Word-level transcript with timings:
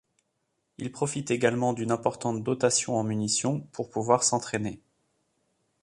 Ils 0.79 0.91
profitent 0.91 1.29
également 1.29 1.73
d'une 1.73 1.91
importante 1.91 2.41
dotation 2.43 2.95
en 2.97 3.03
munitions 3.03 3.59
pour 3.71 3.91
pouvoir 3.91 4.23
s'entraîner. 4.23 4.81